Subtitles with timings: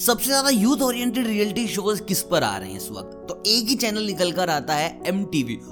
[0.00, 3.16] सबसे ज़्यादा youth oriented reality shows किस पर आ रहे हैं इस वक्त?
[3.28, 5.24] तो एक ही चैनल निकल कर आता है एम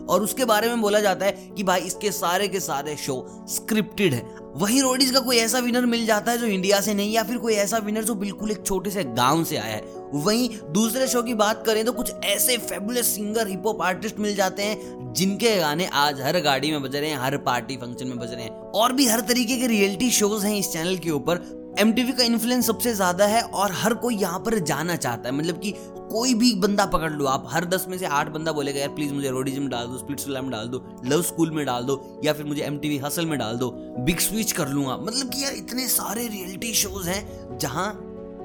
[0.08, 4.14] और उसके बारे में बोला जाता है कि भाई इसके सारे के सारे शो स्क्रिप्टेड
[4.14, 4.22] है।
[4.56, 7.38] वहीं रोडीज का कोई ऐसा विनर मिल जाता है जो इंडिया से नहीं, या फिर
[7.38, 9.82] कोई ऐसा विनर जो बिल्कुल एक छोटे से गाँव से आया है।
[10.14, 14.34] वहीं दूसरे शो की बात करें तो कुछ ऐसे fabulous singer hip hop artist मिल
[14.36, 18.18] जाते हैं, जिनके गाने आज हर गाड़ी में बज रहे हैं, हर पार्टी फ़ंक्शन में
[18.18, 21.56] बज रहे हैं। और भी हर तरीके के रियलिटी शोज़ हैं इस चैनल के ऊपर
[21.78, 25.58] MTV का इन्फ्लुएंस सबसे ज़्यादा है और हर कोई यहाँ पर जाना चाहता है। मतलब
[25.60, 25.72] कि
[26.10, 29.12] कोई भी बंदा पकड़ लो, आप हर दस में से आठ बंदा बोलेगा, यार प्लीज़
[29.12, 32.32] मुझे रोडीज में डाल दो स्प्लिट में डाल दो लव स्कूल में डाल दो, या
[32.32, 35.86] फिर मुझे MTV हसल में डाल दो बिग स्विच कर लूँगा मतलब कि यार, इतने
[35.88, 37.88] सारे रियलिटी शोज़ हैं जहाँ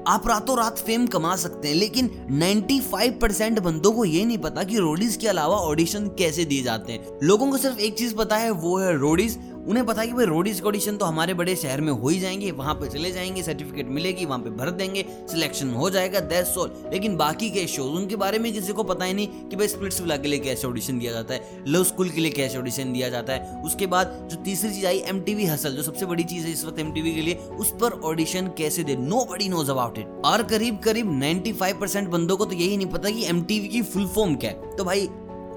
[0.08, 4.62] आप रातों रात फेम कमा सकते हैं, लेकिन 95 परसेंट बंदों को ये नहीं पता
[4.64, 8.36] कि रोडीज के अलावा ऑडिशन कैसे दिए जाते हैं। लोगों को सिर्फ़ एक चीज़ पता
[8.36, 11.92] है, वो है रोडीज उन्हें पता कि भाई रोडीज ऑडिशन तो हमारे बड़े शहर में
[11.92, 15.90] हो ही जाएँगे, वहाँ पे चले जाएँगे सर्टिफिकेट मिलेगी, वहाँ पे भर देंगे सिलेक्शन हो
[15.90, 19.28] जाएगा दैट सोल लेकिन बाकी के शोज़ उनके बारे में किसी को पता ही नहीं
[19.28, 22.30] कि भाई स्प्लिट्स विला के लिए कैसे ऑडिशन दिया जाता है लव स्कूल के लिए
[22.30, 26.06] कैसे ऑडिशन दिया जाता है। उसके बाद जो तीसरी चीज़ आई एम हसल जो सबसे
[26.06, 28.96] बड़ी चीज़ है इस वक्त एम के लिए, उस पर ऑडिशन कैसे दे?
[28.96, 33.10] Nobody knows about it और करीब करीब 95% बंदों को तो यही नहीं पता
[33.10, 35.08] कि एम की फुल फॉर्म क्या है। तो भाई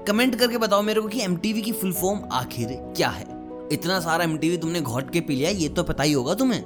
[0.06, 3.37] कमेंट करके बताओ मेरे को कि एम की फुल फॉर्म आखिर क्या है।
[3.72, 6.64] इतना सारा एम तुमने घोट के पी लिया, ये तो पता ही होगा तुम्हें।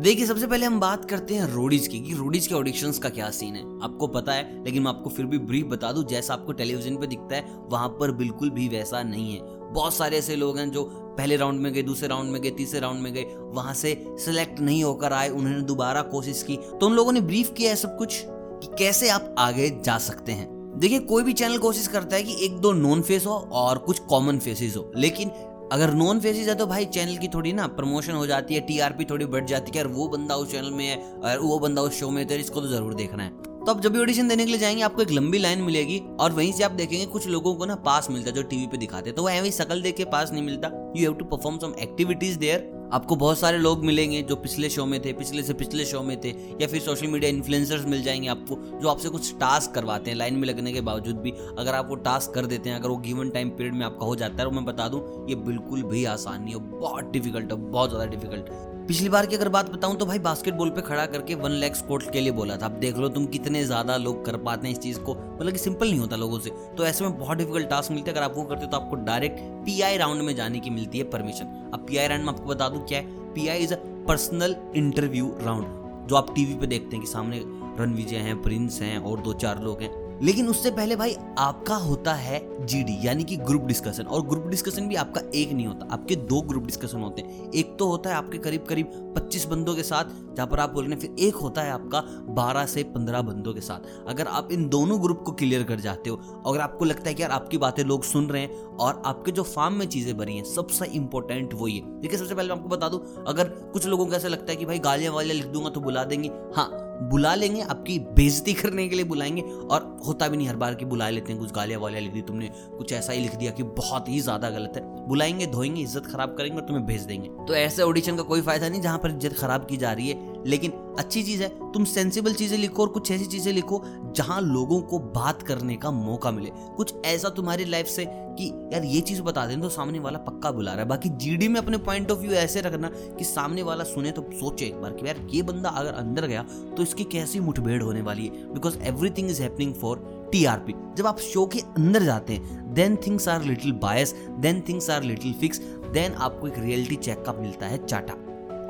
[0.00, 3.30] देखिए, सबसे पहले हम बात करते हैं रोडीज की, कि रोडीज के ऑडिशन का क्या
[3.30, 6.52] सीन है। आपको पता है, लेकिन मैं आपको फिर भी ब्रीफ बता दूँ, जैसा आपको
[6.52, 9.40] टेलीविज़न पे दिखता है, वहाँ पर बिल्कुल भी वैसा नहीं है।
[9.72, 10.84] बहुत सारे ऐसे लोग हैं जो
[11.18, 14.60] पहले राउंड में गए, दूसरे राउंड में गए, तीसरे राउंड में गए, वहाँ से सिलेक्ट
[14.60, 17.96] नहीं होकर आए, उन्होंने दोबारा कोशिश की। तो उन लोगों ने ब्रीफ किया है सब
[17.98, 22.22] कुछ, कि कैसे आप आगे जा सकते हैं। देखिए, कोई भी चैनल कोशिश करता है
[22.22, 25.30] कि एक दो नॉन फेस हो और कुछ कॉमन फेसेस हो, लेकिन
[25.72, 29.04] अगर नॉन फेसिस है तो भाई चैनल की थोड़ी ना प्रमोशन हो जाती है टीआरपी
[29.04, 31.98] थोड़ी बढ़ जाती है और वो बंदा उस चैनल में है और वो बंदा उस
[32.00, 34.44] शो में है तो इसको तो ज़रूर देखना है। तो आप जब भी ऑडिशन देने
[34.44, 37.54] के लिए जाएँगे, आपको एक लंबी लाइन मिलेगी और वहीं से आप देखेंगे कुछ लोगों
[37.54, 39.96] को ना पास मिलता है जो टीवी पे दिखाते हैं। तो वो ऐसी शकल देख
[39.96, 43.84] के पास नहीं मिलता। You have to perform some activities there आपको बहुत सारे लोग
[43.84, 46.28] मिलेंगे जो पिछले शो में थे, पिछले से पिछले शो में थे,
[46.60, 50.34] या फिर सोशल मीडिया इन्फ्लुएंसर्स मिल जाएँगे आपको, जो आपसे कुछ टास्क करवाते हैं लाइन
[50.34, 53.30] में लगने के बावजूद भी अगर आप वो टास्क कर देते हैं, अगर वो गिवन
[53.30, 56.42] टाइम पीरियड में आपका हो जाता है, और मैं बता दूँ, ये बिल्कुल भी आसान
[56.42, 60.06] नहीं है, बहुत डिफ़िकल्ट है, बहुत ज़्यादा डिफ़िकल्ट पिछली बार की अगर बात बताऊँ तो
[60.06, 63.08] भाई बास्केटबॉल पे खड़ा करके वन लैख स्कोर्ट के लिए बोला था। अब देख लो
[63.08, 66.16] तुम कितने ज़्यादा लोग कर पाते हैं इस चीज़ को मतलब कि सिंपल नहीं होता
[66.16, 68.70] लोगों से। तो ऐसे में बहुत डिफ़िकल्ट टास्क मिलते हैं। अगर आप वो करते हो
[68.70, 72.32] तो आपको डायरेक्ट पीआई राउंड में जाने की मिलती है परमिशन अब पीआई राउंड में
[72.32, 73.32] आपको बता दूँ क्या है?
[73.34, 73.76] P I is a
[74.08, 77.42] personal interview round जो आप टीवी पे देखते हैं कि सामने
[77.82, 82.14] रणविजय हैं प्रिंस हैं और दो चार लोग हैं। लेकिन उससे पहले भाई आपका होता
[82.14, 86.16] है जीडी यानी कि ग्रुप डिस्कशन और ग्रुप डिस्कशन भी आपका एक नहीं होता। आपके
[86.16, 89.82] दो ग्रुप डिस्कशन होते हैं। एक तो होता है आपके करीब करीब 25 बंदों के
[89.82, 90.04] साथ,
[90.36, 92.00] जहाँ पर आप बोल रहे हैं, फिर एक होता है आपका
[92.34, 96.10] 12 से 15 बंदों के साथ। अगर आप इन दोनों ग्रुप को क्लियर कर जाते
[96.10, 99.32] हो, अगर आपको लगता है कि यार आपकी बातें लोग सुन रहे हैं, और आपके
[99.32, 102.68] जो फार्म में चीज़ें भरी हैं, सबसे इंपॉर्टेंट वो ये। देखिए, सबसे पहले मैं आपको
[102.68, 105.70] बता दूँ, अगर कुछ लोगों को ऐसा लगता है कि भाई गालियाँ वालियाँ लिख दूँगा
[105.70, 110.36] तो बुला देंगे। हाँ बुला लेंगे, आपकी बेजती करने के लिए बुलाएँगे। और होता भी
[110.36, 113.12] नहीं हर बार की बुला लेते हैं, कुछ गालियाँ वालियाँ लिख दी तुमने, कुछ ऐसा
[113.12, 116.66] ही लिख दिया कि बहुत ही ज़्यादा गलत है। बुलाएँगे, धोएँगे, इज़्ज़त खराब करेंगे और
[116.66, 119.76] तुम्हें भेज देंगे। तो ऐसे ऑडिशन का कोई फ़ायदा नहीं, जहाँ पर इज़्ज़त खराब की
[119.76, 123.52] जा रही है। लेकिन अच्छी चीज़ है, तुम सेंसिबल चीज़ें लिखो और कुछ ऐसी चीज़ें
[123.52, 123.82] लिखो
[124.16, 128.84] जहाँ लोगों को बात करने का मौका मिले। कुछ ऐसा तुम्हारी लाइफ से कि यार
[128.84, 131.78] ये चीज़ बता दें तो सामने वाला पक्का बुला रहा है। बाकी जीडी में अपने
[131.78, 135.26] पॉइंट ऑफ़ व्यू ऐसे रखना कि सामने वाला सुने तो सोचे एक बार कि यार
[135.30, 136.42] ये बंदा अगर अंदर गया
[136.76, 138.52] तो इसकी कैसी मुठभेड़ होने वाली है?
[138.54, 143.28] Because everything is happening for TRP जब आप शो के अंदर जाते हैं then things
[143.28, 145.60] are little bias then things are little fix
[145.92, 148.14] then आपको एक रियलिटी चेकअप मिलता है चाटा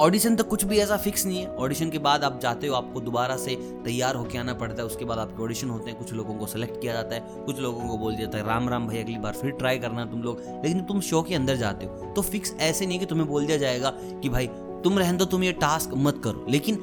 [0.00, 3.00] ऑडिशन तक कुछ भी ऐसा फिक्स नहीं है। ऑडिशन के बाद आप जाते हो, आपको
[3.00, 6.34] दोबारा से तैयार होकर आना पड़ता है। उसके बाद आपके ऑडिशन होते हैं, कुछ लोगों
[6.34, 8.98] को सेलेक्ट किया जाता है, कुछ लोगों को बोल दिया जाता है, राम राम भाई
[8.98, 12.22] अगली बार फिर ट्राई करना तुम लोग। लेकिन तुम शो के अंदर जाते हो। तो
[12.22, 14.46] फिक्स ऐसे नहीं कि तुम्हें बोल दिया जाएगा कि भाई,
[14.84, 16.78] तुम रहने दो, तुम ये टास्क मत करो। लेकिन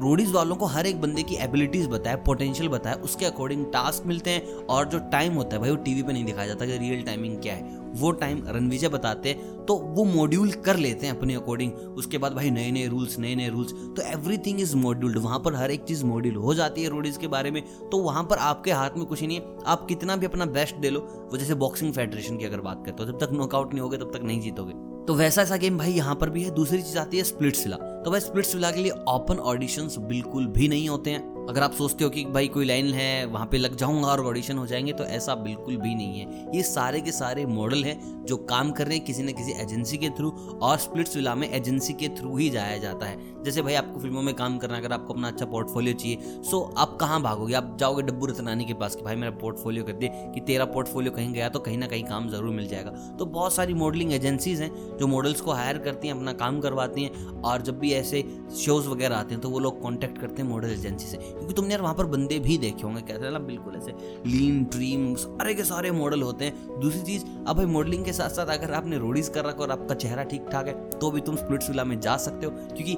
[0.00, 4.30] रोडीज वालों को हर एक बंदे की एबिलिटीज बताए पोटेंशियल बताए, उसके अकॉर्डिंग टास्क मिलते
[4.30, 7.02] हैं। और जो टाइम होता है भाई, वो टीवी पे नहीं दिखाया जाता कि रियल
[7.02, 9.32] टाइमिंग क्या है। वो टाइम रणविजय बताते
[9.68, 13.34] तो वो मॉड्यूल कर लेते हैं अपने अकॉर्डिंग उसके बाद भाई नए नए रूल्स नए
[13.34, 16.88] नए रूल्स तो एवरीथिंग इज़ मॉड्यूल्ड वहाँ पर हर एक चीज़ मॉड्यूल हो जाती है
[16.88, 20.16] रोडीज के बारे में। तो वहाँ पर आपके हाथ में कुछ नहीं है। आप कितना
[20.16, 21.00] भी अपना बेस्ट दे लो,
[21.32, 24.10] वो जैसे बॉक्सिंग फेडरेशन की अगर बात करते हो जब तक नॉकआउट नहीं होगे, तब
[24.14, 24.72] तक नहीं जीतोगे।
[25.06, 27.76] तो वैसा ऐसा गेम भाई यहाँ पर भी है। दूसरी चीज़ आती है स्प्लिट सिला
[27.76, 31.72] तो भाई स्प्लिट सिला के लिए ओपन ऑडिशन बिल्कुल भी नहीं होते हैं। अगर आप
[31.72, 34.92] सोचते हो कि भाई कोई लाइन है, वहाँ पे लग जाऊँगा और ऑडिशन हो जाएँगे
[34.92, 38.86] तो ऐसा बिल्कुल भी नहीं है। ये सारे के सारे मॉडल हैं जो काम कर
[38.86, 40.30] रहे हैं किसी न किसी एजेंसी के थ्रू
[40.62, 44.22] और स्प्लिट्स विला में एजेंसी के थ्रू ही जाया जाता है। जैसे भाई आपको फ़िल्मों
[44.22, 47.54] में काम करना अगर आपको अपना अच्छा पोर्टफोलियो चाहिए सो आप कहाँ भागोगे?
[47.54, 51.12] आप जाओगे डब्बू रतनानी के पास कि भाई मेरा पोर्टफोलियो कर दिए कि तेरा पोर्टफोलियो
[51.12, 54.60] कहीं गया तो कहीं ना कहीं काम ज़रूर मिल जाएगा। तो बहुत सारी मॉडलिंग एजेंसीज
[54.60, 58.22] हैं जो मॉडल्स को हायर करती हैं, अपना काम करवाती हैं, और जब भी ऐसे
[58.56, 61.70] शोज़ वगैरह आते हैं तो वो लोग कॉन्टैक्ट करते हैं मॉडल एजेंसी से। क्योंकि तुमने
[61.70, 63.92] यार वहाँ पर बंदे भी देखे होंगे, कहते हैं ना, बिल्कुल ऐसे
[64.26, 68.30] लीन ड्रीम सारे के सारे मॉडल होते हैं। दूसरी चीज़, अब भाई मॉडलिंग के साथ
[68.30, 71.36] साथ अगर आपने रोडीज कर रखा और आपका चेहरा ठीक ठाक है तो भी तुम
[71.36, 72.94] स्प्लिट्स विला में जा सकते हो, क्योंकि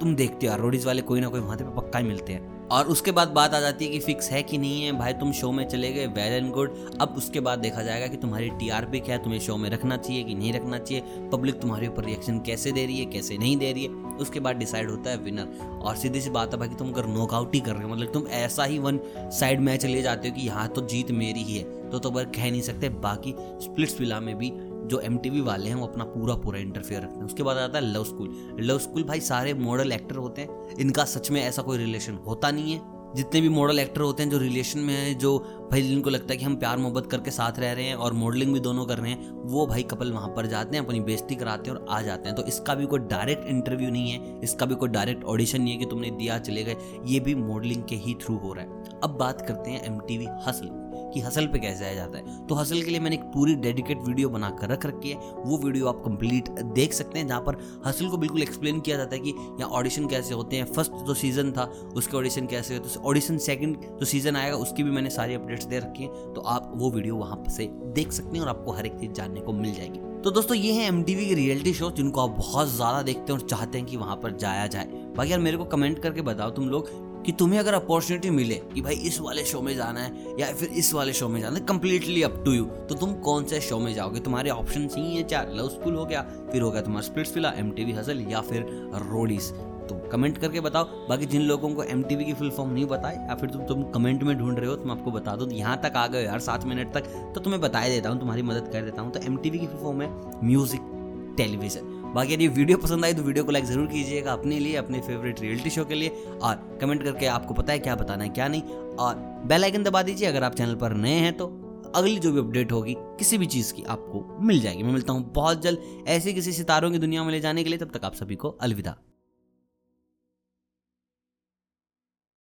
[0.00, 2.49] तुम देखते हो यार रोडीज वाले कोई ना कोई वहाँ पे पक्का ही मिलते हैं।
[2.70, 5.32] और उसके बाद बात आ जाती है कि फिक्स है कि नहीं है। भाई, तुम
[5.32, 9.00] शो में चले गए वेल एंड गुड अब उसके बाद देखा जाएगा कि तुम्हारी टीआरपी
[9.00, 12.38] क्या है, तुम्हें शो में रखना चाहिए कि नहीं रखना चाहिए। पब्लिक तुम्हारे ऊपर रिएक्शन
[12.40, 13.90] कैसे दे रही है, कैसे नहीं दे रही है,
[14.20, 17.06] उसके बाद डिसाइड होता है विनर और सीधी सी बात है भाई कि तुम अगर
[17.08, 20.34] नॉकआउट ही कर रहे हो मतलब तुम ऐसा ही वन साइड मैच ले जाते हो
[20.34, 24.18] कि यहाँ तो जीत मेरी ही है। तो तो कह नहीं सकते, बाकी स्प्लिट्स विला
[24.20, 24.52] में भी
[24.90, 27.92] जो एमटीवी वाले हैं, वो अपना पूरा पूरा इंटरफेयर रखते हैं। उसके बाद आता है
[27.94, 31.78] लव स्कूल लव स्कूल भाई सारे मॉडल एक्टर होते हैं। इनका सच में ऐसा कोई
[31.78, 35.38] रिलेशन होता नहीं है। जितने भी मॉडल एक्टर होते हैं, जो रिलेशन में है, जो
[35.70, 38.52] भाई जिनको लगता है कि हम प्यार मोहब्बत करके साथ रह रहे हैं और मॉडलिंग
[38.52, 41.70] भी दोनों कर रहे हैं, वो भाई कपल वहाँ पर जाते हैं, अपनी बेइज्जती कराते
[41.70, 44.74] हैं और आ जाते हैं। तो इसका भी कोई डायरेक्ट इंटरव्यू नहीं है। इसका भी
[44.74, 46.76] कोई डायरेक्ट ऑडिशन नहीं है कि तुमने दिया, चले गए।
[47.06, 50.28] ये भी मॉडलिंग के ही थ्रू हो रहा है। अब बात करते हैं एम टी
[50.46, 53.54] हसल कि हसल पे कैसे आया जाता है। तो हसल के लिए मैंने एक पूरी
[53.58, 57.56] डेडिकेट वीडियो बनाकर रख रखी है। वो वीडियो आप कंप्लीट देख सकते हैं, जहाँ पर
[57.86, 61.14] हसल को बिल्कुल एक्सप्लेन किया जाता है कि यहाँ ऑडिशन कैसे होते हैं। फ़र्स्ट जो
[61.14, 61.64] सीज़न था,
[61.96, 65.78] उसके ऑडिशन कैसे होते ऑडिशन सेकंड जो सीज़न आएगा, उसकी भी मैंने सारी अपडेट्स दे
[65.78, 68.98] रखी हैं। तो आप वो वीडियो वहाँ से देख सकते हैं और आपको हर एक
[69.00, 72.30] चीज़ जानने को मिल जाएगी। तो दोस्तों, ये है एम की रियलिटी शो जिनको आप
[72.30, 74.84] बहुत ज़्यादा देखते हैं और चाहते हैं कि वहाँ पर जाया जाए।
[75.16, 76.88] बाकी यार मेरे को कमेंट करके बताओ तुम लोग
[77.26, 80.68] कि तुम्हें अगर अपॉर्चुनिटी मिले कि भाई इस वाले शो में जाना है या फिर
[80.74, 83.78] इस वाले शो में जाना है कम्प्लीटली अप टू यू तो तुम कौन से शो
[83.78, 84.20] में जाओगे?
[84.20, 86.22] तुम्हारे ऑप्शन ही है चार। लव स्कूल हो गया,
[86.52, 88.66] फिर हो गया तुम्हारा Splitsvilla M T hustle या फिर
[89.04, 89.50] रोडीज
[89.88, 93.34] तो कमेंट करके बताओ। बाकी जिन लोगों को एमटीवी की फुल फॉर्म नहीं बताए या
[93.36, 95.96] फिर तुम तुम कमेंट में ढूंढ रहे हो तो मैं आपको बता दूँ, यहाँ तक
[95.96, 99.02] आ गए यार सात मिनट तक तो तुम्हें बता देता हूँ, तुम्हारी मदद कर देता
[99.02, 100.10] हूँ। तो एमटीवी की फुल फॉर्म है
[100.44, 104.76] म्यूज़िक टेलीविज़न बाकी यदि वीडियो पसंद आई तो वीडियो को लाइक ज़रूर कीजिएगा अपने लिए,
[104.76, 106.08] अपने फेवरेट रियलिटी शो के लिए
[106.42, 108.62] और कमेंट करके आपको पता है क्या बताना है, क्या नहीं।
[108.96, 109.14] और
[109.46, 111.46] बेल आइकन दबा दीजिए, अगर आप चैनल पर नए हैं तो
[111.94, 115.30] अगली जो भी अपडेट होगी, किसी भी चीज़ की आपको मिल जाएगी। मैं मिलता हूँ
[115.34, 118.14] बहुत जल्द ऐसे किसी सितारों की दुनिया में ले जाने के लिए, तब तक आप
[118.14, 118.96] सभी को अलविदा।